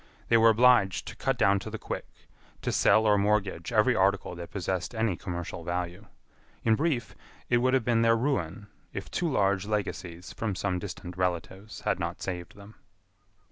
[0.29, 2.07] They were obliged to cut down to the quick,
[2.63, 6.07] to sell or mortgage every article that possessed any commercial value.
[6.63, 7.13] In brief,
[7.51, 11.99] it would have been their ruin, if two large legacies from some distant relatives had
[11.99, 12.73] not saved them.